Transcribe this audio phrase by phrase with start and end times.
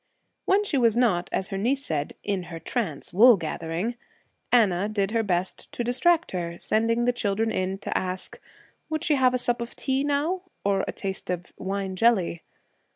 [0.45, 3.97] When she was not, as her niece said, 'in her trance, wool gathering'
[4.51, 8.39] Anna did her best to distract her, sending the children in to ask
[8.89, 12.41] 'would she have a sup of tea now,' or a taste of wine jelly.